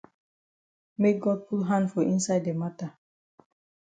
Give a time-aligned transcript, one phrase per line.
[0.97, 2.97] Make God put hand for inside the mata.